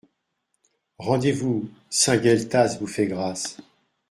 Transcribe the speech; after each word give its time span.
Rendez-vous! 0.97 1.69
Saint-Gueltas 1.91 2.75
vous 2.79 2.87
fait 2.87 3.05
grâce. 3.05 3.57